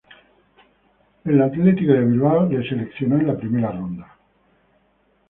El 1.25 1.37
Boston 1.37 1.65
Celtics 1.77 2.49
le 2.49 2.67
seleccionó 2.67 3.19
en 3.19 3.27
la 3.27 3.37
primera 3.37 3.71
ronda. 3.71 4.17